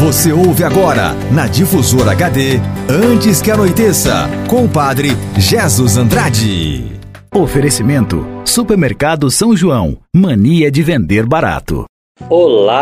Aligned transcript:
Você 0.00 0.32
ouve 0.32 0.64
agora, 0.64 1.12
na 1.30 1.46
Difusora 1.46 2.12
HD, 2.12 2.58
Antes 2.88 3.42
que 3.42 3.50
Anoiteça, 3.50 4.30
com 4.48 4.64
o 4.64 4.68
padre 4.68 5.10
Jesus 5.36 5.98
Andrade. 5.98 6.86
Oferecimento: 7.34 8.26
Supermercado 8.42 9.30
São 9.30 9.54
João. 9.54 9.98
Mania 10.16 10.70
de 10.70 10.82
vender 10.82 11.26
barato. 11.26 11.84
Olá, 12.30 12.80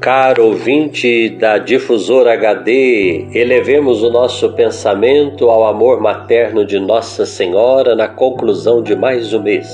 caro 0.00 0.48
ouvinte 0.48 1.30
da 1.30 1.56
Difusora 1.56 2.34
HD. 2.34 3.28
Elevemos 3.32 4.02
o 4.02 4.10
nosso 4.10 4.52
pensamento 4.52 5.48
ao 5.48 5.66
amor 5.66 5.98
materno 5.98 6.62
de 6.62 6.78
Nossa 6.78 7.24
Senhora 7.24 7.96
na 7.96 8.06
conclusão 8.06 8.82
de 8.82 8.94
mais 8.94 9.32
um 9.32 9.42
mês. 9.42 9.66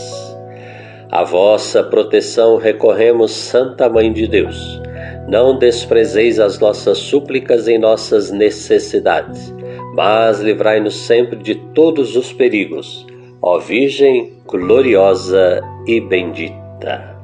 A 1.11 1.25
vossa 1.25 1.83
proteção 1.83 2.59
recorremos, 2.59 3.33
Santa 3.33 3.89
Mãe 3.89 4.13
de 4.13 4.29
Deus. 4.29 4.85
Não 5.29 5.59
desprezeis 5.59 6.39
as 6.39 6.59
nossas 6.59 6.99
súplicas 6.99 7.67
em 7.67 7.79
nossas 7.79 8.31
necessidades, 8.31 9.55
mas 9.95 10.41
livrai-nos 10.41 10.95
sempre 10.95 11.37
de 11.37 11.55
todos 11.55 12.15
os 12.15 12.33
perigos, 12.33 13.07
ó 13.41 13.59
Virgem 13.59 14.35
gloriosa 14.47 15.63
e 15.87 15.99
bendita. 15.99 17.17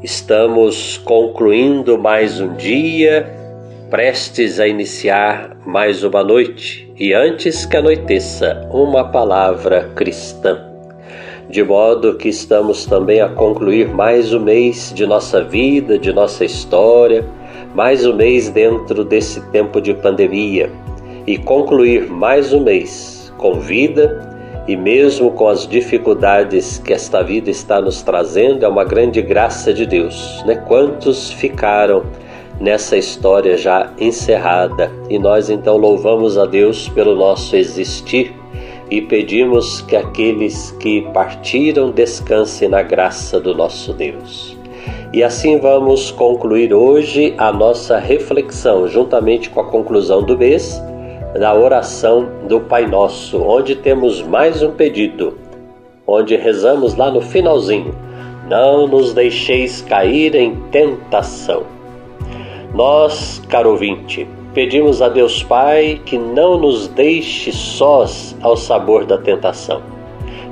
Estamos 0.00 0.98
concluindo 0.98 1.98
mais 1.98 2.40
um 2.40 2.54
dia, 2.54 3.28
prestes 3.90 4.60
a 4.60 4.68
iniciar 4.68 5.56
mais 5.66 6.04
uma 6.04 6.22
noite, 6.22 6.90
e 6.96 7.12
antes 7.12 7.66
que 7.66 7.76
anoiteça, 7.76 8.68
uma 8.72 9.10
palavra 9.10 9.90
cristã 9.96 10.70
de 11.50 11.64
modo 11.64 12.14
que 12.14 12.28
estamos 12.28 12.86
também 12.86 13.20
a 13.20 13.28
concluir 13.28 13.88
mais 13.88 14.32
um 14.32 14.38
mês 14.38 14.92
de 14.94 15.04
nossa 15.04 15.42
vida, 15.42 15.98
de 15.98 16.12
nossa 16.12 16.44
história, 16.44 17.24
mais 17.74 18.04
um 18.04 18.14
mês 18.14 18.50
dentro 18.50 19.04
desse 19.04 19.40
tempo 19.50 19.80
de 19.80 19.94
pandemia 19.94 20.70
e 21.26 21.38
concluir 21.38 22.10
mais 22.10 22.52
um 22.52 22.60
mês 22.64 23.32
com 23.38 23.60
vida 23.60 24.28
e 24.66 24.76
mesmo 24.76 25.30
com 25.30 25.48
as 25.48 25.66
dificuldades 25.66 26.78
que 26.78 26.92
esta 26.92 27.22
vida 27.22 27.48
está 27.48 27.80
nos 27.80 28.02
trazendo, 28.02 28.64
é 28.64 28.68
uma 28.68 28.84
grande 28.84 29.22
graça 29.22 29.72
de 29.72 29.86
Deus. 29.86 30.42
Né? 30.44 30.56
Quantos 30.56 31.30
ficaram 31.30 32.04
nessa 32.60 32.96
história 32.96 33.56
já 33.56 33.92
encerrada? 33.98 34.90
E 35.08 35.18
nós 35.18 35.48
então 35.48 35.76
louvamos 35.76 36.36
a 36.36 36.46
Deus 36.46 36.88
pelo 36.88 37.14
nosso 37.14 37.56
existir 37.56 38.34
e 38.90 39.00
pedimos 39.00 39.80
que 39.82 39.94
aqueles 39.94 40.72
que 40.72 41.02
partiram 41.12 41.90
descansem 41.90 42.68
na 42.68 42.82
graça 42.82 43.38
do 43.40 43.54
nosso 43.54 43.92
Deus. 43.92 44.59
E 45.12 45.24
assim 45.24 45.58
vamos 45.58 46.12
concluir 46.12 46.72
hoje 46.72 47.34
a 47.36 47.52
nossa 47.52 47.98
reflexão, 47.98 48.86
juntamente 48.86 49.50
com 49.50 49.60
a 49.60 49.64
conclusão 49.64 50.22
do 50.22 50.38
mês, 50.38 50.80
da 51.38 51.52
oração 51.52 52.28
do 52.46 52.60
Pai 52.60 52.86
Nosso, 52.86 53.42
onde 53.42 53.74
temos 53.74 54.22
mais 54.22 54.62
um 54.62 54.70
pedido, 54.70 55.36
onde 56.06 56.36
rezamos 56.36 56.94
lá 56.94 57.10
no 57.10 57.20
finalzinho: 57.20 57.92
Não 58.48 58.86
nos 58.86 59.12
deixeis 59.12 59.82
cair 59.82 60.36
em 60.36 60.54
tentação. 60.70 61.64
Nós, 62.72 63.42
caro 63.48 63.70
ouvinte, 63.70 64.28
Pedimos 64.52 65.00
a 65.00 65.08
Deus 65.08 65.44
Pai 65.44 66.00
que 66.04 66.18
não 66.18 66.58
nos 66.58 66.88
deixe 66.88 67.52
sós 67.52 68.36
ao 68.42 68.56
sabor 68.56 69.04
da 69.06 69.16
tentação. 69.16 69.80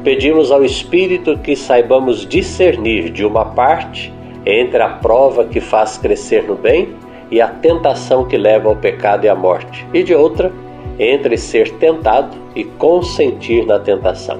Pedimos 0.05 0.53
ao 0.53 0.65
Espírito 0.65 1.37
que 1.39 1.57
saibamos 1.57 2.25
discernir 2.25 3.11
de 3.11 3.25
uma 3.25 3.45
parte 3.45 4.13
entre 4.49 4.83
a 4.83 4.89
prova 4.89 5.45
que 5.45 5.61
faz 5.61 5.99
crescer 5.99 6.43
no 6.45 6.55
bem 6.55 6.95
e 7.31 7.41
a 7.41 7.49
tentação 7.49 8.25
que 8.25 8.37
leva 8.37 8.69
ao 8.69 8.77
pecado 8.77 9.25
e 9.25 9.29
à 9.29 9.35
morte, 9.35 9.87
e 9.93 10.03
de 10.03 10.15
outra, 10.15 10.51
entre 10.99 11.37
ser 11.37 11.71
tentado 11.75 12.37
e 12.57 12.65
consentir 12.65 13.67
na 13.67 13.79
tentação. 13.79 14.39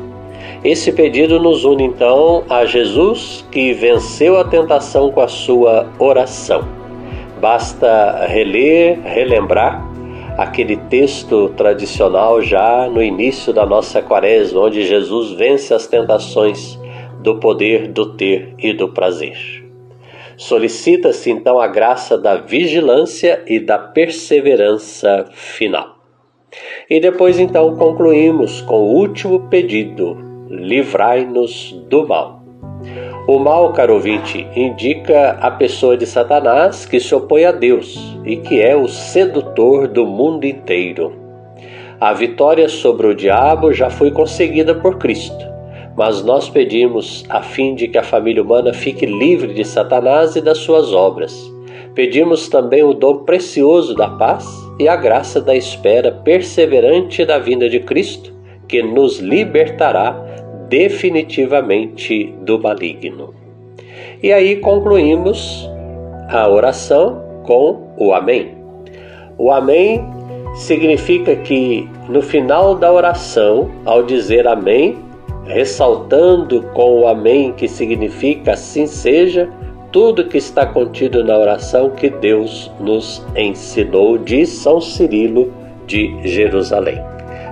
Esse 0.65 0.91
pedido 0.91 1.39
nos 1.39 1.65
une 1.65 1.85
então 1.85 2.43
a 2.49 2.65
Jesus, 2.65 3.47
que 3.51 3.73
venceu 3.73 4.39
a 4.39 4.45
tentação 4.45 5.13
com 5.13 5.21
a 5.21 5.29
sua 5.29 5.87
oração 5.99 6.79
Basta 7.41 8.27
reler, 8.27 9.01
relembrar 9.05 9.87
aquele 10.37 10.77
texto 10.77 11.49
tradicional 11.51 12.43
já 12.43 12.89
no 12.89 13.01
início 13.01 13.53
da 13.53 13.65
nossa 13.65 14.03
quaresma, 14.03 14.63
onde 14.63 14.85
Jesus 14.85 15.33
vence 15.33 15.73
as 15.73 15.87
tentações 15.87 16.79
do 17.21 17.37
poder, 17.37 17.89
do 17.89 18.15
ter 18.17 18.55
e 18.59 18.73
do 18.73 18.89
prazer. 18.89 19.68
Solicita-se 20.39 21.33
então 21.33 21.59
a 21.59 21.67
graça 21.67 22.17
da 22.17 22.37
vigilância 22.37 23.43
e 23.45 23.59
da 23.59 23.77
perseverança 23.77 25.27
final. 25.33 25.99
E 26.89 27.01
depois 27.01 27.41
então 27.41 27.75
concluímos 27.77 28.61
com 28.61 28.77
o 28.77 28.95
último 28.95 29.49
pedido: 29.49 30.17
livrai-nos 30.49 31.73
do 31.89 32.07
mal. 32.07 32.39
O 33.27 33.41
mal, 33.41 33.73
caro 33.73 33.95
ouvinte, 33.95 34.47
indica 34.55 35.33
a 35.41 35.51
pessoa 35.51 35.97
de 35.97 36.07
Satanás 36.07 36.87
que 36.87 37.01
se 37.01 37.13
opõe 37.15 37.45
a 37.45 37.51
Deus 37.51 38.17
e 38.25 38.37
que 38.37 38.63
é 38.63 38.77
o 38.77 38.87
sedutor 38.87 39.89
do 39.89 40.07
mundo 40.07 40.47
inteiro. 40.47 41.13
A 42.01 42.13
vitória 42.13 42.69
sobre 42.69 43.09
o 43.09 43.15
diabo 43.15 43.73
já 43.73 43.91
foi 43.91 44.13
conseguida 44.13 44.73
por 44.73 44.99
Cristo, 44.99 45.45
mas 45.99 46.23
nós 46.23 46.49
pedimos 46.49 47.25
a 47.29 47.43
fim 47.43 47.75
de 47.75 47.89
que 47.89 47.99
a 47.99 48.05
família 48.05 48.41
humana 48.41 48.73
fique 48.73 49.05
livre 49.05 49.53
de 49.53 49.65
Satanás 49.65 50.37
e 50.37 50.41
das 50.41 50.59
suas 50.59 50.95
obras. 50.95 51.53
Pedimos 51.93 52.49
também 52.49 52.85
o 52.85 52.95
dom 52.95 53.25
precioso 53.25 53.97
da 53.97 54.09
paz 54.09 54.47
e 54.79 54.89
a 54.89 54.95
graça 54.95 55.41
da 55.41 55.57
espera 55.57 56.13
perseverante 56.13 57.25
da 57.25 57.41
vinda 57.41 57.69
de 57.69 57.81
Cristo, 57.81 58.33
que 58.69 58.81
nos 58.81 59.19
libertará 59.19 60.13
definitivamente 60.69 62.33
do 62.43 62.61
maligno. 62.61 63.35
E 64.23 64.33
aí 64.33 64.55
concluímos 64.55 65.69
a 66.29 66.49
oração 66.49 67.21
com 67.43 67.93
o 67.97 68.15
Amém. 68.15 68.57
O 69.37 69.51
Amém 69.51 70.01
significa 70.55 71.35
que 71.35 71.89
no 72.09 72.23
final 72.23 72.77
da 72.77 72.93
oração, 72.93 73.69
ao 73.85 74.05
dizer 74.05 74.47
Amém, 74.47 75.08
ressaltando 75.49 76.63
com 76.75 77.01
o 77.01 77.09
Amém 77.09 77.53
que 77.53 77.67
significa 77.67 78.53
assim 78.53 78.87
seja, 78.87 79.49
tudo 79.91 80.29
que 80.29 80.37
está 80.37 80.67
contido 80.67 81.25
na 81.25 81.37
oração 81.37 81.91
que 81.91 82.11
Deus 82.11 82.71
nos 82.79 83.25
ensinou, 83.35 84.19
diz 84.19 84.51
São 84.51 84.81
Cirilo 84.81 85.51
de 85.87 86.15
Jerusalém. 86.29 87.03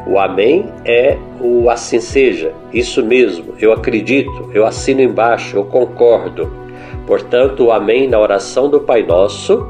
O 0.06 0.18
Amém 0.18 0.66
é 0.84 1.16
o 1.40 1.68
assim 1.70 1.98
seja, 1.98 2.52
isso 2.72 3.02
mesmo, 3.02 3.54
eu 3.58 3.72
acredito, 3.72 4.50
eu 4.52 4.66
assino 4.66 5.00
embaixo, 5.00 5.56
eu 5.56 5.64
concordo. 5.64 6.52
Portanto, 7.06 7.64
o 7.64 7.72
Amém 7.72 8.06
na 8.06 8.20
oração 8.20 8.68
do 8.68 8.80
Pai 8.80 9.02
Nosso, 9.02 9.66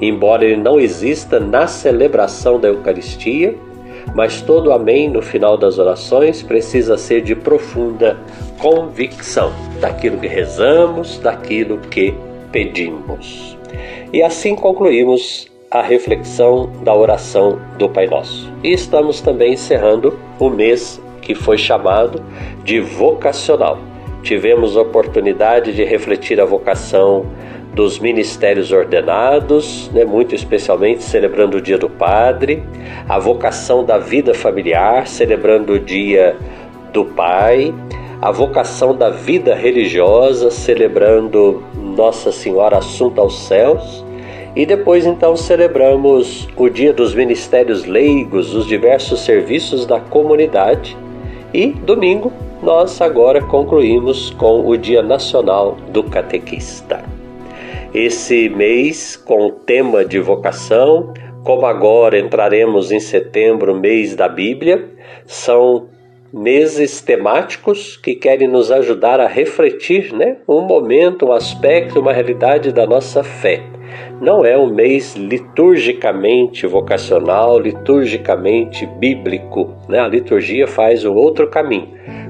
embora 0.00 0.44
ele 0.44 0.56
não 0.56 0.80
exista 0.80 1.38
na 1.38 1.66
celebração 1.66 2.58
da 2.58 2.68
Eucaristia, 2.68 3.54
mas 4.14 4.40
todo 4.42 4.72
Amém 4.72 5.08
no 5.08 5.22
final 5.22 5.56
das 5.56 5.78
orações 5.78 6.42
precisa 6.42 6.96
ser 6.96 7.22
de 7.22 7.34
profunda 7.34 8.18
convicção 8.58 9.52
daquilo 9.80 10.18
que 10.18 10.26
rezamos, 10.26 11.18
daquilo 11.18 11.78
que 11.78 12.14
pedimos. 12.52 13.56
E 14.12 14.22
assim 14.22 14.54
concluímos 14.54 15.48
a 15.70 15.80
reflexão 15.80 16.68
da 16.82 16.92
oração 16.92 17.60
do 17.78 17.88
Pai 17.88 18.06
Nosso. 18.06 18.52
E 18.64 18.72
estamos 18.72 19.20
também 19.20 19.52
encerrando 19.52 20.18
o 20.38 20.50
mês 20.50 21.00
que 21.22 21.34
foi 21.34 21.56
chamado 21.56 22.22
de 22.64 22.80
vocacional. 22.80 23.78
Tivemos 24.22 24.76
a 24.76 24.82
oportunidade 24.82 25.72
de 25.72 25.84
refletir 25.84 26.40
a 26.40 26.44
vocação 26.44 27.24
dos 27.74 27.98
ministérios 27.98 28.72
ordenados, 28.72 29.90
né, 29.92 30.04
muito 30.04 30.34
especialmente 30.34 31.02
celebrando 31.02 31.58
o 31.58 31.60
Dia 31.60 31.78
do 31.78 31.88
Padre, 31.88 32.62
a 33.08 33.18
vocação 33.18 33.84
da 33.84 33.98
vida 33.98 34.34
familiar, 34.34 35.06
celebrando 35.06 35.74
o 35.74 35.78
Dia 35.78 36.36
do 36.92 37.04
Pai, 37.04 37.72
a 38.20 38.30
vocação 38.30 38.94
da 38.94 39.08
vida 39.08 39.54
religiosa, 39.54 40.50
celebrando 40.50 41.62
Nossa 41.74 42.30
Senhora 42.32 42.78
Assunta 42.78 43.20
aos 43.20 43.38
Céus, 43.46 44.04
e 44.54 44.66
depois 44.66 45.06
então 45.06 45.36
celebramos 45.36 46.48
o 46.56 46.68
Dia 46.68 46.92
dos 46.92 47.14
Ministérios 47.14 47.84
Leigos, 47.84 48.54
os 48.54 48.66
diversos 48.66 49.20
serviços 49.20 49.86
da 49.86 50.00
comunidade. 50.00 50.96
E 51.54 51.68
domingo 51.68 52.32
nós 52.62 53.00
agora 53.00 53.40
concluímos 53.40 54.30
com 54.30 54.66
o 54.68 54.76
Dia 54.76 55.02
Nacional 55.02 55.76
do 55.92 56.02
Catequista. 56.02 57.09
Esse 57.92 58.48
mês 58.48 59.16
com 59.16 59.46
o 59.46 59.52
tema 59.52 60.04
de 60.04 60.18
vocação, 60.20 61.12
como 61.44 61.66
agora 61.66 62.18
entraremos 62.18 62.92
em 62.92 63.00
setembro, 63.00 63.78
mês 63.78 64.14
da 64.14 64.28
Bíblia, 64.28 64.88
são 65.26 65.88
meses 66.32 67.00
temáticos 67.00 67.96
que 67.96 68.14
querem 68.14 68.46
nos 68.46 68.70
ajudar 68.70 69.18
a 69.18 69.26
refletir, 69.26 70.12
né, 70.12 70.36
um 70.48 70.60
momento, 70.60 71.26
um 71.26 71.32
aspecto, 71.32 71.98
uma 71.98 72.12
realidade 72.12 72.72
da 72.72 72.86
nossa 72.86 73.24
fé 73.24 73.60
não 74.20 74.44
é 74.44 74.56
um 74.56 74.66
mês 74.66 75.16
liturgicamente 75.16 76.66
vocacional, 76.66 77.58
liturgicamente 77.58 78.86
bíblico. 78.86 79.74
Né? 79.88 79.98
A 79.98 80.06
liturgia 80.06 80.66
faz 80.66 81.04
o 81.04 81.14
outro 81.14 81.48
caminho, 81.48 81.88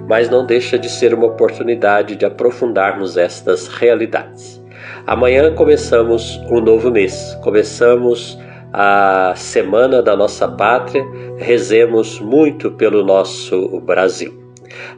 mas 0.09 0.31
não 0.31 0.47
deixa 0.47 0.79
de 0.79 0.89
ser 0.89 1.13
uma 1.13 1.27
oportunidade 1.27 2.15
de 2.15 2.25
aprofundarmos 2.25 3.17
estas 3.17 3.67
realidades. 3.67 4.60
Amanhã 5.07 5.55
começamos 5.55 6.37
um 6.51 6.61
novo 6.61 6.91
mês, 6.91 7.37
começamos 7.43 8.39
a 8.73 9.35
semana 9.37 10.03
da 10.03 10.17
nossa 10.17 10.47
pátria, 10.47 11.05
rezemos 11.37 12.21
muito 12.21 12.71
pelo 12.71 13.05
nosso 13.05 13.81
Brasil. 13.81 14.41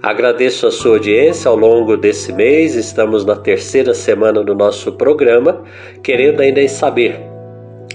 Agradeço 0.03 0.67
a 0.67 0.71
sua 0.71 0.93
audiência 0.93 1.49
ao 1.49 1.57
longo 1.57 1.97
desse 1.97 2.33
mês. 2.33 2.75
Estamos 2.75 3.25
na 3.25 3.37
terceira 3.37 3.95
semana 3.95 4.45
do 4.45 4.55
nosso 4.55 4.93
programa, 4.93 5.63
querendo 6.03 6.41
ainda 6.41 6.67
saber 6.69 7.32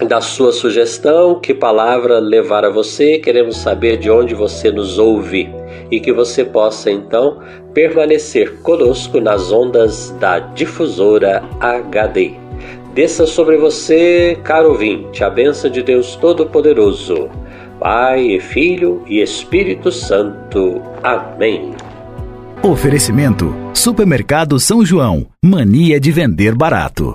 da 0.06 0.20
sua 0.20 0.52
sugestão, 0.52 1.40
que 1.40 1.52
palavra 1.52 2.18
levar 2.18 2.64
a 2.64 2.70
você. 2.70 3.18
Queremos 3.18 3.56
saber 3.56 3.96
de 3.96 4.10
onde 4.10 4.34
você 4.34 4.70
nos 4.70 4.98
ouve 4.98 5.48
e 5.90 6.00
que 6.00 6.12
você 6.12 6.44
possa 6.44 6.90
então 6.90 7.40
permanecer 7.74 8.60
conosco 8.62 9.20
nas 9.20 9.50
ondas 9.50 10.10
da 10.20 10.38
difusora 10.38 11.42
HD. 11.60 12.32
Desça 12.94 13.26
sobre 13.26 13.56
você, 13.56 14.36
caro 14.42 14.70
ouvinte, 14.70 15.22
a 15.22 15.30
benção 15.30 15.70
de 15.70 15.82
Deus 15.82 16.16
Todo-Poderoso. 16.16 17.28
Pai, 17.78 18.40
Filho 18.40 19.04
e 19.06 19.20
Espírito 19.20 19.92
Santo. 19.92 20.82
Amém. 21.02 21.70
Oferecimento: 22.62 23.54
Supermercado 23.72 24.58
São 24.58 24.84
João. 24.84 25.26
Mania 25.44 26.00
de 26.00 26.10
vender 26.10 26.56
barato. 26.56 27.14